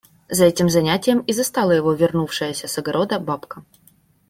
[0.29, 3.63] За этим занятием и застала его вернувшаяся из огорода бабка.